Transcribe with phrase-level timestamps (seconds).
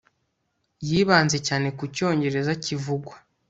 [0.87, 3.15] Yibanze cyane ku Cyongereza kivugwa